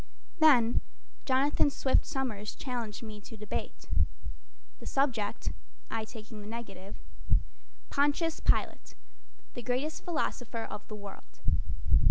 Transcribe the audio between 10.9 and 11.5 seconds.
World."